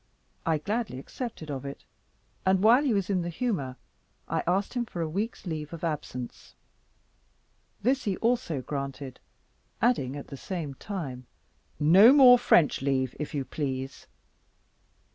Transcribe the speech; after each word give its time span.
I 0.47 0.57
gladly 0.57 0.97
accepted 0.97 1.51
of 1.51 1.63
it; 1.63 1.85
and 2.43 2.63
while 2.63 2.83
he 2.83 2.91
was 2.91 3.07
in 3.07 3.21
the 3.21 3.29
humour, 3.29 3.75
I 4.27 4.41
asked 4.47 4.73
him 4.73 4.83
for 4.83 4.99
a 5.01 5.07
week's 5.07 5.45
leave 5.45 5.73
of 5.73 5.83
absence; 5.83 6.55
this 7.83 8.05
he 8.05 8.17
also 8.17 8.63
granted, 8.63 9.19
adding, 9.79 10.15
at 10.17 10.29
the 10.29 10.37
same 10.37 10.73
time, 10.73 11.27
"No 11.79 12.13
more 12.13 12.39
French 12.39 12.81
leave, 12.81 13.15
if 13.19 13.35
you 13.35 13.45
please." 13.45 14.07